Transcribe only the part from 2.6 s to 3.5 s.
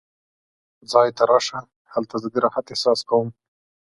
احساس کوم.